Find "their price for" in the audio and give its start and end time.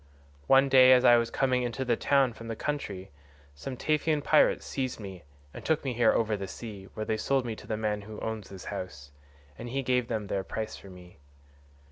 10.25-10.89